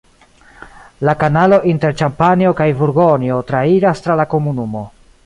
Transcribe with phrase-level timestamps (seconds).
[1.09, 4.83] La kanalo inter Ĉampanjo kaj Burgonjo trairas tra la komunumo.